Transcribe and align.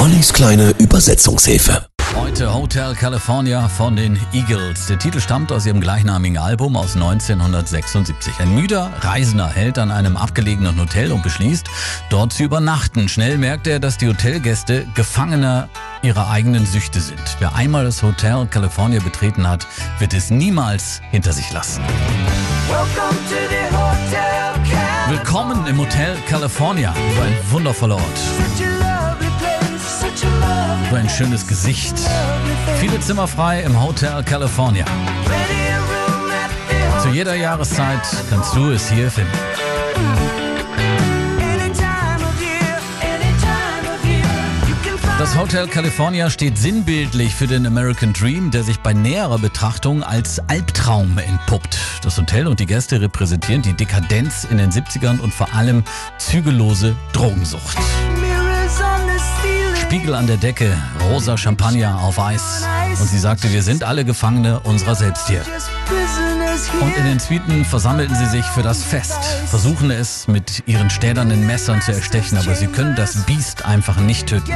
Ollis 0.00 0.32
kleine 0.32 0.70
Übersetzungshilfe. 0.78 1.86
Heute 2.16 2.54
Hotel 2.54 2.94
California 2.94 3.68
von 3.68 3.96
den 3.96 4.18
Eagles. 4.32 4.86
Der 4.86 4.98
Titel 4.98 5.20
stammt 5.20 5.52
aus 5.52 5.66
ihrem 5.66 5.78
gleichnamigen 5.78 6.38
Album 6.38 6.74
aus 6.74 6.94
1976. 6.94 8.32
Ein 8.38 8.54
müder 8.54 8.90
Reisender 9.02 9.46
hält 9.48 9.78
an 9.78 9.90
einem 9.90 10.16
abgelegenen 10.16 10.80
Hotel 10.80 11.12
und 11.12 11.22
beschließt, 11.22 11.66
dort 12.08 12.32
zu 12.32 12.44
übernachten. 12.44 13.10
Schnell 13.10 13.36
merkt 13.36 13.66
er, 13.66 13.78
dass 13.78 13.98
die 13.98 14.08
Hotelgäste 14.08 14.86
Gefangene 14.94 15.68
ihrer 16.00 16.30
eigenen 16.30 16.64
Süchte 16.64 16.98
sind. 16.98 17.20
Wer 17.38 17.54
einmal 17.54 17.84
das 17.84 18.02
Hotel 18.02 18.46
California 18.46 19.00
betreten 19.00 19.46
hat, 19.46 19.66
wird 19.98 20.14
es 20.14 20.30
niemals 20.30 21.02
hinter 21.10 21.34
sich 21.34 21.52
lassen. 21.52 21.82
Willkommen 25.08 25.66
im 25.66 25.78
Hotel 25.78 26.16
California. 26.26 26.92
Ein 26.92 27.52
wundervoller 27.52 27.96
Ort. 27.96 28.79
So 30.20 30.96
ein 30.96 31.08
schönes 31.08 31.46
Gesicht. 31.46 31.94
Viele 32.78 33.00
Zimmer 33.00 33.26
frei 33.26 33.62
im 33.62 33.80
Hotel 33.80 34.22
California. 34.22 34.84
Zu 37.02 37.08
jeder 37.08 37.34
Jahreszeit 37.34 38.02
kannst 38.28 38.54
du 38.54 38.70
es 38.70 38.90
hier 38.90 39.10
finden. 39.10 39.30
Das 45.18 45.36
Hotel 45.36 45.66
California 45.68 46.30
steht 46.30 46.56
sinnbildlich 46.56 47.34
für 47.34 47.46
den 47.46 47.66
American 47.66 48.12
Dream, 48.12 48.50
der 48.50 48.62
sich 48.62 48.80
bei 48.80 48.94
näherer 48.94 49.38
Betrachtung 49.38 50.02
als 50.02 50.40
Albtraum 50.48 51.18
entpuppt. 51.18 51.78
Das 52.02 52.18
Hotel 52.18 52.46
und 52.46 52.58
die 52.58 52.66
Gäste 52.66 53.00
repräsentieren 53.00 53.62
die 53.62 53.74
Dekadenz 53.74 54.44
in 54.50 54.56
den 54.56 54.70
70ern 54.70 55.20
und 55.20 55.32
vor 55.32 55.54
allem 55.54 55.84
zügellose 56.18 56.96
Drogensucht. 57.12 57.76
Spiegel 59.90 60.14
an 60.14 60.28
der 60.28 60.36
Decke, 60.36 60.72
rosa 61.10 61.36
Champagner 61.36 62.00
auf 62.00 62.20
Eis. 62.20 62.64
Und 63.00 63.08
sie 63.08 63.18
sagte, 63.18 63.52
wir 63.52 63.60
sind 63.60 63.82
alle 63.82 64.04
Gefangene 64.04 64.60
unserer 64.60 64.94
selbst 64.94 65.26
hier. 65.26 65.42
Und 66.80 66.96
in 66.96 67.06
den 67.06 67.18
Suiten 67.18 67.64
versammelten 67.64 68.14
sie 68.14 68.26
sich 68.26 68.44
für 68.44 68.62
das 68.62 68.84
Fest, 68.84 69.18
versuchen 69.48 69.90
es 69.90 70.28
mit 70.28 70.62
ihren 70.66 70.90
städernen 70.90 71.44
Messern 71.44 71.82
zu 71.82 71.90
erstechen, 71.90 72.38
aber 72.38 72.54
sie 72.54 72.68
können 72.68 72.94
das 72.94 73.24
Biest 73.24 73.64
einfach 73.64 73.96
nicht 73.96 74.28
töten. 74.28 74.52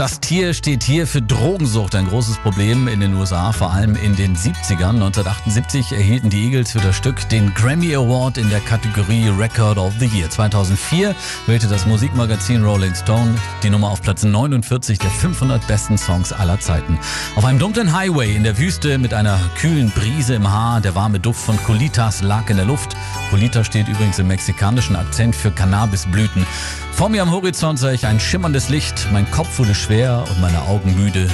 Das 0.00 0.18
Tier 0.18 0.54
steht 0.54 0.82
hier 0.82 1.06
für 1.06 1.20
Drogensucht, 1.20 1.94
ein 1.94 2.06
großes 2.06 2.38
Problem 2.38 2.88
in 2.88 3.00
den 3.00 3.12
USA, 3.16 3.52
vor 3.52 3.70
allem 3.70 3.96
in 3.96 4.16
den 4.16 4.34
70ern. 4.34 4.94
1978 4.94 5.92
erhielten 5.92 6.30
die 6.30 6.46
Eagles 6.46 6.72
für 6.72 6.78
das 6.78 6.96
Stück 6.96 7.28
den 7.28 7.52
Grammy 7.52 7.94
Award 7.94 8.38
in 8.38 8.48
der 8.48 8.60
Kategorie 8.60 9.28
Record 9.28 9.76
of 9.76 9.92
the 10.00 10.06
Year. 10.06 10.30
2004 10.30 11.14
wählte 11.46 11.66
das 11.66 11.84
Musikmagazin 11.84 12.64
Rolling 12.64 12.94
Stone 12.94 13.34
die 13.62 13.68
Nummer 13.68 13.90
auf 13.90 14.00
Platz 14.00 14.22
49 14.22 14.98
der 14.98 15.10
500 15.10 15.66
besten 15.66 15.98
Songs 15.98 16.32
aller 16.32 16.58
Zeiten. 16.58 16.98
Auf 17.36 17.44
einem 17.44 17.58
dunklen 17.58 17.94
Highway 17.94 18.34
in 18.34 18.44
der 18.44 18.56
Wüste 18.56 18.96
mit 18.96 19.12
einer 19.12 19.38
kühlen 19.58 19.90
Brise 19.90 20.34
im 20.34 20.50
Haar, 20.50 20.80
der 20.80 20.94
warme 20.94 21.20
Duft 21.20 21.42
von 21.42 21.62
Colitas 21.64 22.22
lag 22.22 22.48
in 22.48 22.56
der 22.56 22.64
Luft. 22.64 22.96
Colita 23.28 23.64
steht 23.64 23.86
übrigens 23.86 24.18
im 24.18 24.28
mexikanischen 24.28 24.96
Akzent 24.96 25.36
für 25.36 25.50
Cannabisblüten. 25.50 26.46
Vor 26.92 27.08
mir 27.08 27.22
am 27.22 27.30
Horizont 27.30 27.78
sah 27.78 27.92
ich 27.92 28.06
ein 28.06 28.20
schimmerndes 28.20 28.68
Licht, 28.68 29.08
mein 29.10 29.30
Kopf 29.30 29.58
wurde 29.58 29.74
schwer 29.90 30.22
und 30.30 30.40
meine 30.40 30.62
Augen 30.68 30.94
müde. 30.94 31.28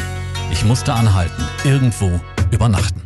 Ich 0.51 0.65
musste 0.65 0.95
anhalten, 0.95 1.45
irgendwo 1.65 2.19
übernachten. 2.51 3.06